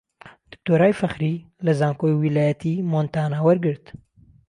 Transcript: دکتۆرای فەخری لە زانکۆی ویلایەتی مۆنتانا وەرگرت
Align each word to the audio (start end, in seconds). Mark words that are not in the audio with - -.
دکتۆرای 0.51 0.97
فەخری 0.99 1.33
لە 1.65 1.71
زانکۆی 1.79 2.13
ویلایەتی 2.21 2.83
مۆنتانا 2.91 3.39
وەرگرت 3.43 3.85